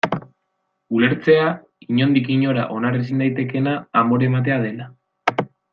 Ulertzea 0.99 1.51
inondik 1.97 2.33
inora 2.37 2.65
onar 2.79 2.99
ezin 3.03 3.23
daitekeena 3.25 3.79
amore 4.05 4.31
ematea 4.33 4.57
dela. 4.69 4.93